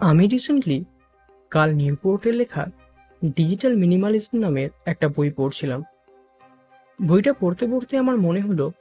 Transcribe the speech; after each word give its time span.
আমি 0.00 0.26
রিসেন্টলি 0.26 0.84
কাল 1.50 1.74
নিউপোর্টের 1.74 2.34
লেখা 2.34 2.66
ডিজিটাল 3.24 3.76
মিনিমালিজম 3.76 4.38
নামের 4.38 4.70
একটা 4.86 5.08
বই 5.08 5.30
পড়ছিলাম। 5.30 5.84
বইটা 7.06 7.32
পড়তে 7.32 7.66
পড়তে 7.66 7.98
আমার 7.98 8.16
মনে 8.16 8.40
হলো 8.40 8.72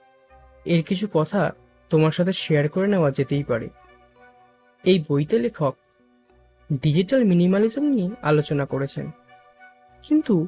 এর 0.65 0.83
কিছু 0.83 1.07
কথা 1.13 1.51
তোমার 1.89 2.11
সাথে 2.11 2.33
শেয়ার 2.33 2.69
করে 2.69 2.87
নেওয়া 2.87 3.11
যেতেই 3.11 3.43
পারে। 3.43 3.69
এই 4.83 5.03
বইতে 5.09 5.39
লেখক 5.39 5.75
ডিজিটাল 6.73 7.23
মিনিমালিজম 7.23 7.81
নিয়ে 7.81 8.09
আলোচনা 8.21 8.65
করেছেন। 8.65 9.11
কিন্তু 10.04 10.47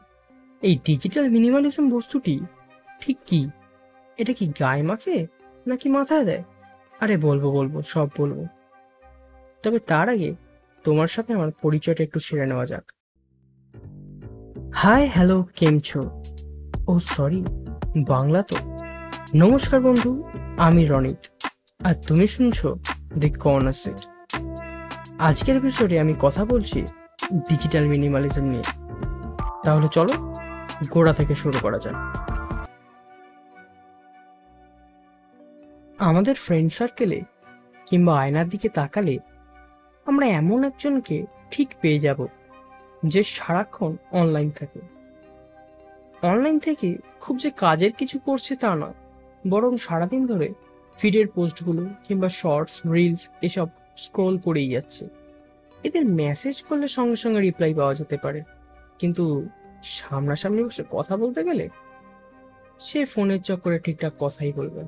এই 0.62 0.80
ডিজিটাল 0.86 1.30
মিনিমালিজম 1.30 1.90
বস্তুটি 1.90 2.40
ঠিক 3.00 3.18
কি? 3.26 3.50
এটা 4.18 4.34
কি 4.34 4.48
গায়ে 4.48 4.84
মাখে 4.84 5.28
নাকি 5.68 5.90
মাথায় 5.90 6.26
দেয়? 6.26 6.44
আরে 7.02 7.18
বলব 7.18 7.52
বলব, 7.52 7.82
সব 7.82 8.08
বলব। 8.18 8.46
তবে 9.64 9.80
তার 9.80 10.10
আগে 10.10 10.36
তোমার 10.84 11.08
সাথে 11.08 11.34
আমার 11.34 11.52
পরিচয়টা 11.52 12.04
একটু 12.04 12.20
সেরে 12.20 12.46
নেওয়া 12.46 12.66
যাক। 12.66 12.92
হাই, 14.74 15.08
হ্যালো, 15.08 15.44
কেমছো? 15.56 16.22
ও, 16.88 17.00
সরি, 17.00 17.46
বাংলা 18.08 18.44
তো? 18.44 18.56
নমস্কার 19.36 19.80
বন্ধু, 19.80 20.24
আমি 20.58 20.86
রনিত। 20.86 21.46
আর 21.84 21.94
তুমি 21.94 22.28
শুনছো 22.28 22.80
দি 23.18 23.30
কর্নার 23.30 23.74
সেট। 23.74 24.08
আজকের 25.20 25.58
এপিসোডে 25.58 26.00
আমি 26.00 26.14
কথা 26.22 26.46
বলছি 26.46 26.82
ডিজিটাল 27.34 27.88
মিনিমালিজম 27.88 28.42
নিয়ে। 28.42 28.64
তাহলে 29.64 29.88
চলো, 29.92 30.34
গোড়া 30.92 31.14
থেকে 31.14 31.36
শুরু 31.36 31.60
করা 31.62 31.80
যাক। 31.80 31.96
আমাদের 35.98 36.36
ফ্রেন্ড 36.36 36.72
সার্কেলে 36.72 37.22
কিংবা 37.86 38.20
আয়নার 38.20 38.50
দিকে 38.50 38.70
তাকালে 38.70 39.18
আমরা 40.12 40.28
এমন 40.28 40.64
একজনকে 40.64 41.26
ঠিক 41.52 41.70
পেয়ে 41.82 42.00
যাব 42.00 42.28
যে 43.06 43.24
সারাক্ষণ 43.24 43.96
অনলাইন 44.12 44.52
থাকে। 44.52 44.80
অনলাইন 46.22 46.60
থেকে 46.60 46.98
খুব 47.22 47.38
যে 47.38 47.50
কাজের 47.50 47.94
কিছু 47.94 48.20
করছে 48.20 48.56
তা 48.56 48.76
না 48.76 48.94
বরং 49.50 49.78
সারাদিন 49.78 50.26
ধরে 50.26 50.54
ফিডের 50.98 51.28
পোস্টগুলো 51.28 51.90
কিংবা 52.04 52.30
শর্টস 52.30 52.82
রিলস 52.86 53.30
এসব 53.42 53.68
স্ক্রোল 53.98 54.38
করেই 54.38 54.70
যাচ্ছে। 54.70 55.06
এদের 55.84 56.06
মেসেজ 56.06 56.64
করলে 56.64 56.88
সঙ্গে 56.88 57.16
সঙ্গে 57.16 57.42
রিপ্লাই 57.42 57.74
পাওয়া 57.74 57.94
যেতে 57.94 58.18
পারে। 58.18 58.42
কিন্তু 59.00 59.48
সামনাসামনি 59.84 60.64
বসে 60.64 60.84
কথা 60.92 61.18
বলতে 61.18 61.44
গেলে 61.44 61.70
সে 62.80 63.06
ফোনের 63.06 63.42
চক্করে 63.42 63.80
ঠিকঠাক 63.80 64.14
কথাই 64.20 64.52
বলবেন 64.52 64.88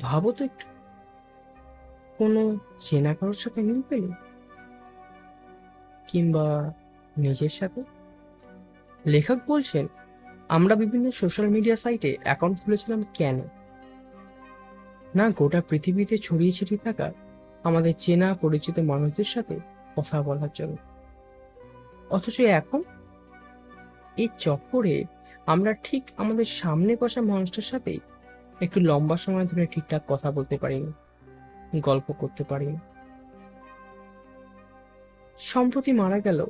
ভাবো 0.00 0.32
তো 0.32 0.44
একটু। 0.44 0.71
কোনো 2.22 2.58
চেনা 2.78 3.14
কারোর 3.14 3.34
সাথে 3.34 3.62
মিল 3.62 3.82
পেলে? 3.88 4.12
কিংবা 6.08 6.72
নিজের 7.18 7.48
সাথে? 7.48 7.82
লেখক 9.06 9.38
বলছেন, 9.48 9.86
আমরা 10.48 10.74
বিভিন্ন 10.74 11.10
সোশ্যাল 11.10 11.48
মিডিয়া 11.48 11.76
সাইটে 11.76 12.16
অ্যাকাউন্ট 12.22 12.60
খুলেছিলাম 12.60 13.04
কেন? 13.14 13.40
না, 15.14 15.30
গোটা 15.30 15.62
পৃথিবীতে 15.68 16.18
ছড়িয়ে 16.18 16.52
ছিটিয়ে 16.52 16.84
থাকা 16.84 17.12
আমাদের 17.62 17.94
চেনা 17.98 18.34
পরিচিত 18.34 18.78
মানুষদের 18.78 19.24
সাথে 19.24 19.60
কথা 19.96 20.22
বলার 20.22 20.48
জন্য। 20.54 20.76
অথচ 22.10 22.40
এখন 22.40 22.82
এই 24.16 24.28
চক্করে 24.38 25.04
আমরা 25.46 25.72
ঠিক 25.72 26.04
আমাদের 26.16 26.44
সামনে 26.44 26.96
বসা 27.00 27.20
মানুষটার 27.20 27.62
সাথে 27.62 27.98
একটু 28.60 28.80
লম্বা 28.80 29.16
সময় 29.16 29.46
ধরে 29.46 29.66
ঠিকঠাক 29.66 30.02
কথা 30.08 30.30
বলতে 30.30 30.58
পারিনি। 30.58 30.92
গল্প 31.80 32.12
করতে 32.12 32.44
পারিনি 32.44 32.76
সম্প্রতি 35.38 35.92
মারা 35.92 36.20
গেল 36.20 36.46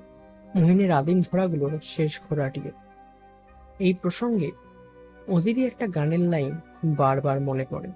মোহিনীর 0.55 0.92
আদিম 0.92 1.20
ঘোড়াগুলোর 1.20 1.79
শেষ 1.83 2.20
ঘোড়াটিও। 2.29 2.70
এই 3.81 3.95
প্রসঙ্গে 3.95 4.51
ওদেরই 5.29 5.67
একটা 5.67 5.86
গানের 5.86 6.20
লাইন 6.20 6.61
বারবার 6.85 7.41
মনে 7.41 7.64
পড়ে। 7.70 7.92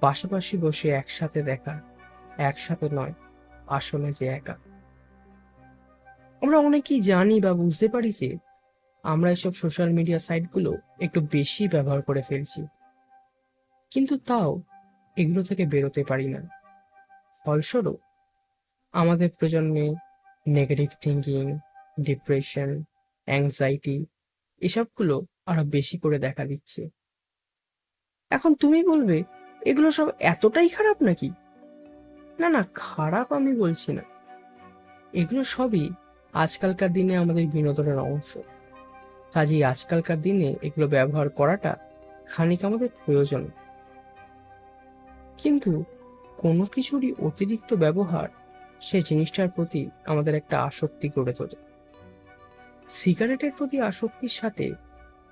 পাশাপাশি 0.00 0.56
বসে 0.56 0.88
একসাথে 0.88 1.42
দেখা, 1.42 1.80
একসাথে 2.38 2.88
নয়, 2.92 3.12
আসলে 3.66 4.12
যে 4.12 4.26
একা। 4.26 4.56
আমরা 6.42 6.58
অনেকেই 6.58 7.00
জানি 7.00 7.40
বা 7.40 7.52
বুঝতে 7.52 7.88
পারি 7.88 8.12
যে 8.12 8.36
আমরা 9.02 9.30
এসব 9.30 9.52
সোশ্যাল 9.52 9.92
মিডিয়া 9.92 10.18
সাইটগুলো 10.18 10.78
একটু 11.00 11.20
বেশি 11.20 11.68
ব্যবহার 11.68 12.02
করে 12.02 12.22
ফেলছি। 12.22 12.66
কিন্তু 13.90 14.18
তাও 14.18 14.60
এগুলো 15.16 15.42
থেকে 15.42 15.66
বেরোতে 15.66 16.04
পারি 16.08 16.28
না। 16.28 16.48
ফলস্বরূপ, 17.44 18.00
আমাদের 18.92 19.30
প্রজন্মে 19.38 19.94
নেগেটিভ 20.46 20.88
থিঙ্কিং 21.00 21.58
ডিপ্রেশন 22.00 22.82
অ্যাংজাইটি 23.24 24.06
এসবগুলো 24.60 25.26
আরও 25.46 25.64
বেশি 25.64 25.98
করে 25.98 26.18
দেখা 26.18 26.44
দিচ্ছে। 26.44 26.88
এখন 28.30 28.54
তুমি 28.54 28.84
বলবে, 28.84 29.22
এগুলো 29.66 29.90
সব 29.90 30.08
এতটাই 30.20 30.68
খারাপ 30.68 31.02
নাকি? 31.02 31.30
না 32.38 32.48
না, 32.48 32.64
খারাপ 32.74 33.32
আমি 33.32 33.56
বলছি 33.56 33.92
না। 33.92 34.02
এগুলো 35.12 35.44
সবই 35.44 35.90
আজকালকার 36.32 36.92
দিনে 36.92 37.16
আমাদের 37.16 37.46
বিনোদনের 37.48 37.98
অংশ। 37.98 38.38
কাজেই 39.34 39.64
আজকালকার 39.64 40.20
দিনে 40.20 40.54
এগুলো 40.62 40.88
ব্যবহার 40.88 41.28
করাটা 41.28 41.76
খানিক 42.26 42.64
আমাদের 42.64 42.88
প্রয়োজন। 43.04 43.48
কিন্তু 45.44 45.84
কোনো 46.36 46.64
কিছুরই 46.64 47.12
অতিরিক্ত 47.22 47.74
ব্যবহার 47.74 48.28
সে 48.80 49.00
জিনিসটার 49.00 49.48
প্রতি 49.48 49.90
আমাদের 50.06 50.34
একটা 50.34 50.62
আসক্তি 50.62 51.08
গড়ে 51.08 51.32
তোলে। 51.32 51.56
সিগারেটের 52.88 53.52
প্রতি 53.58 53.80
আসক্তির 53.80 54.28
সাথে 54.28 54.72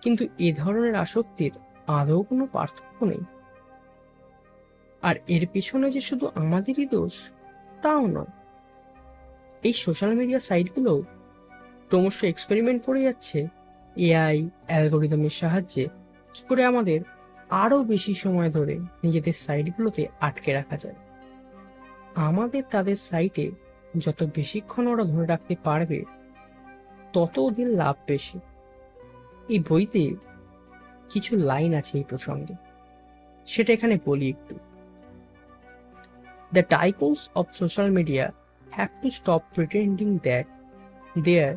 কিন্তু 0.03 0.25
এ 0.39 0.55
ধরনের 0.57 0.95
আসক্তির 0.95 1.53
আদৌ 1.87 2.23
কোনো 2.23 2.47
পার্থক্য 2.47 3.05
নেই। 3.05 3.23
আর 5.03 5.15
এর 5.27 5.47
পিছনে 5.53 5.91
যে 5.91 6.01
শুধু 6.01 6.27
আমাদেরই 6.35 6.87
দোষ, 6.87 7.13
তাও 7.83 8.07
নয়। 8.07 8.33
এই 9.63 9.73
সোশ্যাল 9.73 10.15
মিডিয়া 10.15 10.39
সাইটগুলো 10.39 11.03
ক্রমশ 11.89 12.25
এক্সপেরিমেন্ট 12.25 12.85
করে 12.85 13.03
যাচ্ছে। 13.03 13.49
এআই 13.97 14.49
অ্যালগোরিদমের 14.67 15.31
সাহায্যে। 15.31 15.89
কি 16.35 16.43
করে 16.49 16.65
আমাদের 16.65 17.01
আরও 17.53 17.85
বেশি 17.85 18.15
সময় 18.15 18.51
ধরে 18.51 18.79
নিজেদের 19.05 19.33
সাইটগুলোতে 19.33 20.07
আটকে 20.21 20.53
রাখা 20.53 20.77
যায়। 20.77 20.99
আমাদের 22.15 22.63
তাদের 22.71 22.97
সাইটে 22.97 23.51
যত 23.99 24.21
বেশিক্ষণ 24.35 24.87
ওরা 24.87 25.05
ধরে 25.05 25.27
রাখতে 25.27 25.57
পারবে, 25.65 26.05
তত 27.13 27.39
ওদের 27.39 27.69
লাভ 27.69 27.97
বেশি। 28.09 28.39
এই 29.49 29.59
বইতে 29.69 30.03
কিছু 31.11 31.37
লাইন 31.37 31.75
আছে 31.75 31.99
এই 31.99 32.05
প্রসঙ্গে। 32.05 32.55
সেটা 33.47 33.73
এখানে 33.73 33.99
বলি 34.07 34.29
একটু। 34.29 34.55
The 36.53 36.63
tycoons 36.63 37.21
of 37.35 37.47
social 37.55 37.91
media 37.91 38.25
have 38.67 38.89
to 39.03 39.11
stop 39.11 39.43
pretending 39.55 40.19
that 40.19 40.47
they 41.19 41.45
are 41.45 41.55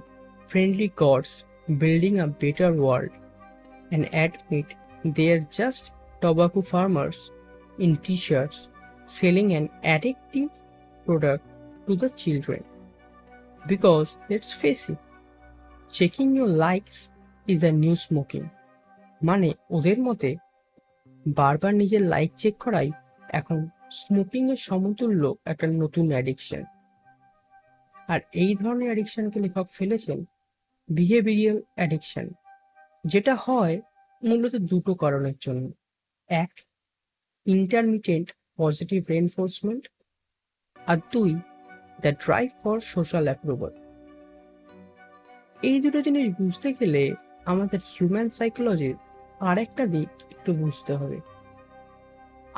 friendly 0.48 0.90
gods 0.96 1.44
building 1.70 2.20
a 2.20 2.28
better 2.42 2.80
world 2.80 3.12
and 3.90 4.06
admit 4.12 4.70
they 5.06 5.32
are 5.32 5.40
just 5.42 5.92
tobacco 6.22 6.62
farmers 6.62 7.32
in 7.78 7.96
t-shirts 7.98 8.70
selling 9.08 9.54
an 9.54 9.70
addictive 9.84 10.50
product 11.06 11.46
to 11.88 11.96
the 11.96 12.10
children. 12.12 12.64
Because 13.64 14.18
let's 14.30 14.52
face 14.52 14.90
it, 14.90 14.98
checking 15.94 16.36
your 16.36 16.48
likes 16.48 17.12
is 17.48 17.62
the 17.62 17.72
new 17.74 17.96
smoking. 17.98 18.50
মানে 19.22 19.50
ওদের 19.70 19.98
মতে 20.00 20.30
বারবার 21.26 21.74
নিজের 21.74 22.04
like 22.14 22.32
check 22.38 22.56
করাই 22.64 22.90
এখন 23.30 23.60
smoking 23.92 24.44
এর 24.50 24.60
সমতুল্য 24.68 25.24
একটা 25.46 25.68
নতুন 25.82 26.06
অ্যাডিকশন 26.12 26.64
আর 28.10 28.20
এই 28.34 28.52
ধরনের 28.56 28.90
অ্যাডিকশনকে 28.90 29.38
লেখক 29.46 29.68
ফেলেছেন 29.78 30.20
বিহেভিয়ারাল 30.90 31.60
অ্যাডিকশন 31.76 32.28
যেটা 33.04 33.34
হয় 33.46 33.76
মূলত 34.22 34.54
দুটো 34.72 34.92
কারণের 35.04 35.38
জন্য। 35.42 35.66
এক 36.30 36.52
ইন্টারমিডিয়েন্ট 37.46 38.28
পজিটিভ 38.58 39.00
রেনফোর্সমেন্ট 39.16 39.84
আর 40.76 40.98
দুই 41.14 41.32
the 42.04 42.12
drive 42.24 42.50
for 42.64 42.78
social 42.94 43.26
approval 43.30 43.74
এই 45.64 45.78
দুটো 45.84 46.00
জিনিস 46.06 46.28
বুঝতে 46.40 46.70
গেলে 46.80 47.04
আমাদের 47.46 47.80
হিউম্যান 47.92 48.28
সাইকোলজির 48.38 48.96
আর 49.40 49.56
একটা 49.66 49.84
দিক 49.94 50.12
একটু 50.34 50.52
বুঝতে 50.62 50.94
হবে। 51.00 51.18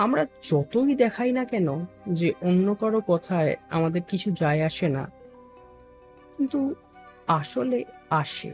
আমরা 0.04 0.24
যতই 0.50 0.94
দেখাই 1.04 1.32
না 1.38 1.44
কেন 1.52 1.68
যে 2.20 2.28
অন্য 2.50 2.68
কারও 2.82 3.02
কথায় 3.08 3.52
আমাদের 3.70 4.04
কিছু 4.12 4.30
যায় 4.42 4.62
আসে 4.70 4.88
না, 4.98 5.04
কিন্তু 6.36 6.60
আসলে 7.40 7.78
আসে। 8.22 8.52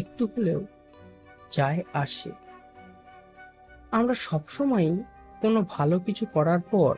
একটু 0.00 0.22
হলেও 0.32 0.60
যায়, 1.56 1.80
আসে। 2.02 2.30
আমরা 3.98 4.14
সবসময়ই 4.28 4.96
কোনো 5.42 5.60
ভালো 5.74 5.96
কিছু 6.06 6.24
করার 6.34 6.60
পর 6.72 6.92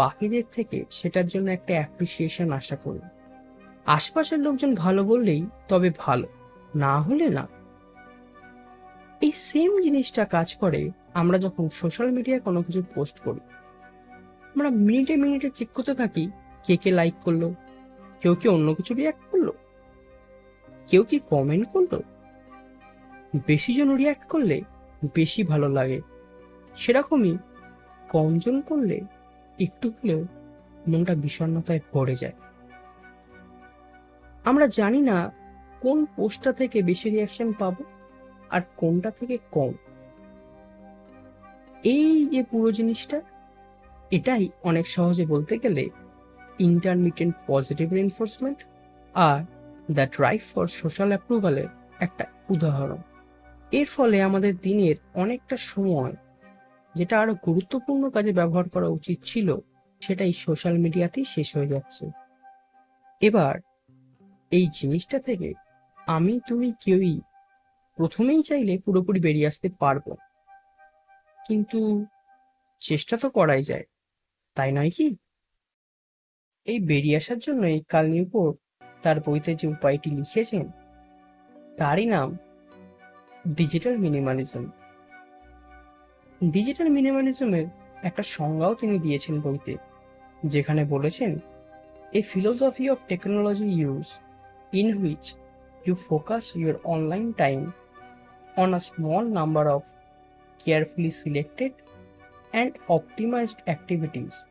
বাকিদের 0.00 0.46
থেকে 0.54 0.78
সেটার 0.90 1.26
জন্য 1.32 1.46
একটা 1.50 1.72
অ্যাপ্রিসিয়েশন 1.78 2.48
আশা 2.60 2.76
করি। 2.84 3.02
আশপাশের 3.96 4.40
লোকজন 4.46 4.70
ভালো 4.84 5.00
বললেই 5.04 5.42
তবে 5.68 5.88
ভালো, 6.04 6.28
না 6.74 6.94
হলে 7.06 7.28
না। 7.38 7.44
এই 9.20 9.32
সেম 9.48 9.70
জিনিসটা 9.84 10.22
কাজ 10.36 10.48
করে 10.62 10.80
আমরা 11.20 11.36
যখন 11.44 11.64
সোশ্যাল 11.80 12.08
মিডিয়ায় 12.16 12.42
কোনো 12.46 12.60
কিছু 12.66 12.80
পোস্ট 12.94 13.16
করি, 13.26 13.42
আমরা 14.52 14.70
মিনিটে 14.86 15.14
মিনিটে 15.22 15.48
চেক 15.58 15.68
করতে 15.76 15.92
থাকি 16.00 16.24
কে 16.64 16.74
কে 16.82 16.90
লাইক 16.98 17.16
করল, 17.24 17.42
কেউ 18.20 18.34
কি 18.40 18.46
অন্য 18.54 18.68
কিছু 18.78 18.92
রিয়াক্ট 19.00 19.22
করল, 19.30 19.48
কেউ 20.88 21.02
কি 21.10 21.16
কমেন্ট 21.30 21.66
করল। 21.72 21.92
বেশি 23.46 23.74
জন 23.74 23.96
রিয়াক্ট 23.96 24.24
করলে 24.28 24.62
বেশি 25.14 25.42
ভালো 25.42 25.68
লাগে। 25.68 26.00
সেরকমই 26.76 27.38
কমজন 28.08 28.60
করলে 28.60 29.00
একটু 29.58 29.90
হলেও 29.90 30.24
মনটা 30.86 31.14
বিষণ্ণতায় 31.14 31.80
ভরে 31.92 32.16
যায়। 32.16 32.32
আমরা 34.44 34.66
জানি 34.66 35.02
না 35.02 35.32
কোন 35.80 36.04
পোস্টটা 36.16 36.52
থেকে 36.52 36.82
বেশি 36.82 37.10
রিয়াকশন 37.10 37.52
পাবো 37.52 37.84
আর 38.50 38.62
কোনটা 38.76 39.10
থেকে 39.10 39.38
কম। 39.50 39.72
এই 41.84 42.26
যে 42.26 42.42
পুরো 42.42 42.70
জিনিসটা, 42.70 43.20
এটাই 44.10 44.48
অনেক 44.62 44.86
সহজে 44.86 45.26
বলতে 45.26 45.58
গেলে 45.58 45.88
ইন্টারমিডিয়েন্ট 46.58 47.36
পজিটিভ 47.46 47.92
রেনফোর্সমেন্ট 47.92 48.58
আর 49.14 49.44
দ্য 49.90 50.06
ড্রাইভ 50.06 50.40
ফর 50.54 50.66
সোশ্যাল 50.66 51.08
অ্যাপ্রুভালের 51.08 51.68
একটা 52.00 52.24
উদাহরণ। 52.48 53.02
এর 53.72 53.86
ফলে 53.86 54.22
আমাদের 54.22 54.54
দিনের 54.56 54.96
অনেকটা 55.14 55.56
সময় 55.56 56.14
যেটা 56.94 57.20
আরও 57.20 57.34
গুরুত্বপূর্ণ 57.46 58.02
কাজে 58.10 58.32
ব্যবহার 58.32 58.66
করা 58.68 58.88
উচিত 58.88 59.18
ছিল, 59.24 59.48
সেটাই 60.02 60.32
সোশ্যাল 60.32 60.76
মিডিয়াতেই 60.78 61.24
শেষ 61.24 61.56
হয়ে 61.56 61.66
যাচ্ছে। 61.66 62.04
এবার 63.22 63.54
এই 64.52 64.66
জিনিসটা 64.74 65.18
থেকে 65.18 65.50
আমি, 65.98 66.40
তুমি 66.48 66.68
কেউই 66.80 67.20
প্রথমেই 67.98 68.42
চাইলে 68.42 68.78
পুরোপুরি 68.78 69.20
বেরিয়ে 69.20 69.46
আসতে 69.46 69.68
পারব। 69.82 70.06
কিন্তু 71.38 72.06
চেষ্টা 72.80 73.14
তো 73.16 73.28
করাই 73.30 73.62
যায়, 73.62 73.86
তাই 74.56 74.70
নয় 74.72 74.90
কি? 74.90 75.16
এই 76.66 76.78
বেরিয়ে 76.80 77.16
আসার 77.16 77.38
জন্যই 77.38 77.78
কাল 77.88 78.06
নিউপোর্ট 78.10 78.56
তার 79.02 79.20
বইতে 79.20 79.54
যে 79.54 79.66
উপায়টি 79.68 80.08
লিখেছেন, 80.10 80.66
তারই 81.78 82.06
নাম 82.06 82.28
ডিজিটাল 83.54 83.96
মিনিমালিজম 83.96 84.70
ডিজিটাল 86.44 86.88
মিনিমালিজমের 86.88 87.66
একটা 88.02 88.22
সংজ্ঞাও 88.22 88.74
তিনি 88.74 88.98
দিয়েছেন 88.98 89.40
বইতে, 89.40 89.76
যেখানে 90.46 90.84
বলেছেন 90.84 91.38
a 92.12 92.22
philosophy 92.22 92.90
of 92.90 92.98
technology 93.08 93.64
use 93.64 94.18
in 94.72 94.98
which 94.98 95.34
you 95.86 95.94
focus 95.94 96.56
your 96.56 96.74
online 96.84 97.32
time 97.32 97.72
on 98.56 98.74
a 98.74 98.78
small 98.78 99.28
number 99.28 99.68
of 99.68 99.82
carefully 100.58 101.10
selected 101.10 101.72
and 102.50 102.72
optimised 102.88 103.62
activities 103.64 104.46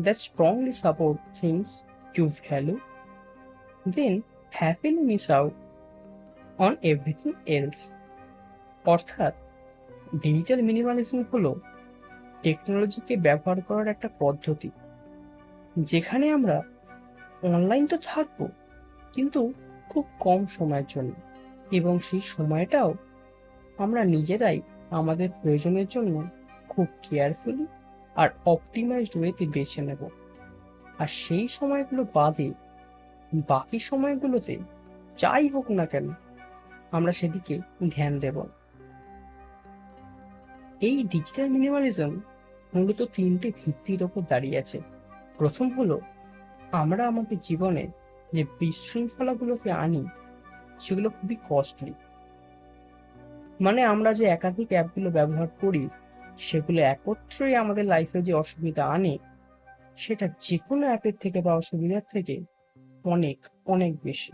that 0.00 0.16
strongly 0.16 0.72
support 0.72 1.18
things 1.40 1.84
you 2.14 2.26
value 2.28 2.76
then 3.88 4.20
happily 4.50 5.04
miss 5.04 5.30
out 5.30 5.52
on 6.58 6.76
everything 6.82 7.32
else 7.46 7.95
অর্থাৎ 8.86 9.34
digital 10.22 10.60
minimalism 10.62 11.24
হলো 11.32 11.52
টেকনোলজিকে 12.42 13.16
ব্যবহার 13.16 13.60
করার 13.60 13.88
একটা 13.88 14.08
পদ্ধতি, 14.18 14.70
যেখানে 15.76 16.30
আমরা 16.30 16.62
online 17.42 17.86
তো 17.86 17.96
থাকব, 18.02 18.38
কিন্তু 19.12 19.52
খুব 19.88 20.04
কম 20.20 20.46
সময়ের 20.46 20.86
জন্য 20.88 21.12
এবং 21.70 21.98
সেই 21.98 22.20
সময়টাও 22.20 22.94
আমরা 23.78 24.04
নিজেরাই 24.04 24.60
আমাদের 24.90 25.28
প্রয়োজনের 25.42 25.88
জন্য 25.88 26.14
খুব 26.68 26.86
কেয়ারফুলি 27.02 27.66
আর 28.16 28.28
অপটিমাইজড 28.46 29.14
ওয়েতে 29.16 29.46
বেছে 29.46 29.80
নেব। 29.82 30.02
আর 30.98 31.06
সেই 31.06 31.48
সময়গুলো 31.48 32.02
বাদে 32.14 32.48
বাকি 33.48 33.78
সময়গুলোতে 33.78 34.54
যাই 35.18 35.48
হোক 35.48 35.66
না 35.70 35.86
কেন 35.86 36.06
আমরা 36.90 37.12
সেদিকে 37.12 37.54
ধ্যান 37.90 38.18
দেব। 38.18 38.36
এই 40.80 41.02
ডিজিটাল 41.02 41.48
মিনিমালিজম 41.48 42.20
মূলত 42.74 43.02
তিনটে 43.02 43.52
ভিত্তির 43.64 44.02
ওপর 44.02 44.22
দাঁড়িয়ে 44.22 44.58
আছে। 44.58 44.80
প্রথম 45.38 45.70
হলো, 45.70 46.00
আমরা 46.72 47.06
আমাদের 47.06 47.38
জীবনে 47.38 47.88
যে 48.32 48.44
বিশৃঙ্খলাগুলোকে 48.58 49.70
আনি, 49.70 50.04
সেগুলো 50.80 51.10
খুবই 51.10 51.36
কস্টলি 51.48 51.92
মানে 53.60 53.82
আমরা 53.82 54.12
যে 54.12 54.24
একাধিক 54.24 54.68
অ্যাপগুলো 54.68 55.10
ব্যবহার 55.10 55.48
করি, 55.60 55.88
সেগুলো 56.38 56.80
একত্রেই 56.82 57.54
আমাদের 57.54 57.84
লাইফে 57.84 58.22
যে 58.22 58.32
অসুবিধা 58.32 58.86
আনে, 58.86 59.18
সেটা 59.96 60.28
যে 60.40 60.58
কোনো 60.68 60.86
অ্যাপের 60.86 61.12
থেকে 61.20 61.40
বা 61.40 61.54
অসুবিধার 61.54 62.02
থেকে 62.12 62.40
অনেক 63.04 63.46
অনেক 63.66 63.96
বেশি। 64.02 64.32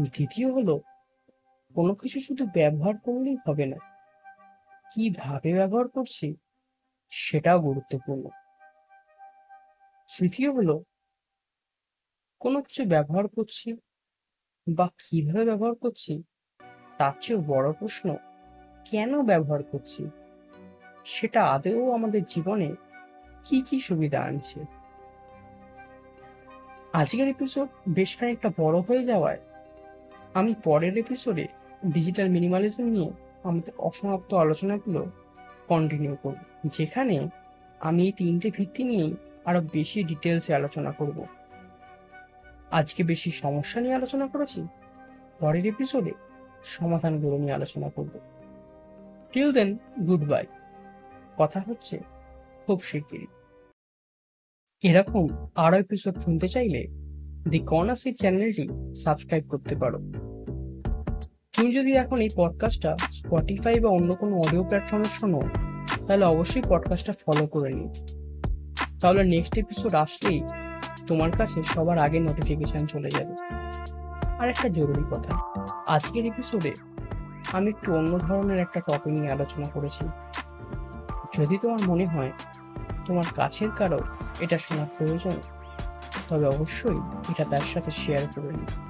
দ্বিতীয় 0.00 0.52
হলো, 0.52 0.80
কোনো 1.74 1.94
কিছু 1.94 2.20
শুধু 2.20 2.46
ব্যবহার 2.46 2.96
করলেই 2.96 3.36
হবে 3.46 3.66
না। 3.66 3.76
কীভাবে 4.92 5.54
ব্যবহার 5.54 5.88
করছি 5.88 6.36
সেটাও 7.10 7.60
গুরুত্বপূর্ণ। 7.60 8.28
তৃতীয় 10.18 10.52
হলো, 10.52 10.84
কোনো 12.40 12.62
কিছু 12.62 12.84
ব্যবহার 12.84 13.28
করছি 13.28 13.72
বা 14.76 14.88
কীভাবে 14.88 15.44
ব্যবহার 15.44 15.74
করছি 15.74 16.22
তার 16.98 17.12
চেয়েও 17.20 17.42
বড় 17.42 17.72
প্রশ্ন, 17.72 18.16
কেন 18.84 19.22
ব্যবহার 19.22 19.62
করছি? 19.62 20.10
সেটা 21.04 21.44
আদৌ 21.44 21.92
আমাদের 21.92 22.24
জীবনে 22.24 22.74
কি 23.44 23.60
কি 23.60 23.80
সুবিধা 23.80 24.20
আনছে? 24.20 24.60
আজকের 26.92 27.28
এপিসোড 27.28 27.68
বেশ 27.88 28.18
খানিকটা 28.18 28.48
বড় 28.58 28.80
হয়ে 28.80 29.04
যাওয়ায় 29.04 29.38
আমি 30.34 30.54
পরের 30.64 30.98
এপিসোডে 30.98 31.46
ডিজিটাল 31.86 32.28
মিনিমালিজম 32.28 32.84
নিয়ে 32.84 33.10
আমাদের 33.44 33.72
অসমাপ্ত 33.78 34.34
আলোচনাগুলো 34.34 35.00
কন্টিনিউ 35.68 36.16
করব, 36.22 36.40
যেখানে 36.76 37.16
আমি 37.80 38.02
এই 38.06 38.12
তিনটে 38.12 38.50
ভিত্তি 38.50 38.82
নিয়েই 38.84 39.12
আরও 39.44 39.60
বেশি 39.72 39.98
ডিটেলসে 40.04 40.54
আলোচনা 40.54 40.90
করব। 40.92 41.18
আজকে 42.70 43.02
বেশি 43.04 43.30
সমস্যা 43.30 43.80
নিয়ে 43.80 43.94
আলোচনা 43.94 44.26
করেছি, 44.26 44.60
পরের 45.40 45.66
এপিসোডে 45.66 46.12
সমাধানগুলো 46.64 47.36
নিয়ে 47.38 47.56
আলোচনা 47.58 47.88
করব। 47.88 48.12
টিল 49.32 49.52
দেন 49.52 49.78
গুড 50.06 50.22
বাই 50.28 50.46
কথা 51.38 51.60
হচ্ছে, 51.68 51.96
খুব 52.66 52.78
শিগগিরই। 52.80 53.28
এরকম 54.82 55.24
আরও 55.54 55.76
এপিসোড 55.78 56.14
শুনতে 56.20 56.48
চাইলে 56.48 56.80
দি 57.50 57.58
কর্নার 57.70 57.98
চ্যানেলটি 58.20 58.64
সাবস্ক্রাইব 59.04 59.44
করতে 59.48 59.74
পারো। 59.74 59.98
তুমি 61.60 61.74
যদি 61.74 61.92
এখন 61.92 62.16
এই 62.16 62.28
পডকাস্টটা 62.36 62.96
স্পটিফাই 63.12 63.80
বা 63.80 63.90
অন্য 63.90 64.14
কোনো 64.14 64.36
অডিও 64.36 64.64
প্ল্যাটফর্মে 64.64 65.04
শোনো, 65.04 65.40
তাহলে 66.06 66.24
অবশ্যই 66.24 66.62
পডকাস্টটা 66.68 67.12
ফলো 67.12 67.46
করে 67.46 67.70
নিও। 67.72 67.90
তাহলে 69.00 69.24
নেক্সট 69.24 69.58
এপিসোড 69.58 69.94
আসলেই 69.94 70.42
তোমার 71.06 71.30
কাছে 71.30 71.62
সবার 71.62 71.98
আগে 71.98 72.20
নোটিফিকেশন 72.20 72.86
চলে 72.86 73.08
যাবে। 73.08 73.34
আর 74.38 74.48
একটা 74.48 74.68
জরুরি 74.68 75.04
কথা, 75.10 75.34
আজকের 75.86 76.26
এপিসোডে 76.26 76.72
আমি 77.52 77.68
একটু 77.68 77.94
অন্য 77.94 78.18
ধরনের 78.18 78.60
একটা 78.60 78.80
টপিক 78.80 79.12
নিয়ে 79.18 79.32
আলোচনা 79.32 79.68
করেছি। 79.68 80.04
যদি 81.38 81.58
তোমার 81.62 81.78
মনে 81.86 82.04
হয় 82.04 82.32
তোমার 83.06 83.24
কাছের 83.36 83.70
কারও 83.70 83.98
এটা 84.40 84.58
শোনার 84.58 84.86
প্রয়োজন, 84.98 85.36
তবে 86.28 86.46
অবশ্যই 86.46 87.00
এটা 87.30 87.44
তার 87.44 87.66
সাথে 87.74 87.90
শেয়ার 87.90 88.26
করে 88.34 88.50
নিও। 88.50 88.80